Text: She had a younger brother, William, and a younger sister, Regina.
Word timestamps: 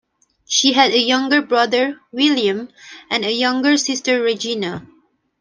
She 0.47 0.73
had 0.73 0.93
a 0.93 0.99
younger 0.99 1.43
brother, 1.43 1.99
William, 2.11 2.69
and 3.11 3.23
a 3.23 3.31
younger 3.31 3.77
sister, 3.77 4.19
Regina. 4.19 4.87